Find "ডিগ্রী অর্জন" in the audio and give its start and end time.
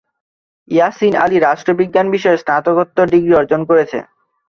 3.13-3.61